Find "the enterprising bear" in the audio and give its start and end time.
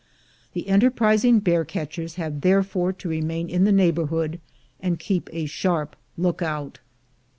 0.53-1.63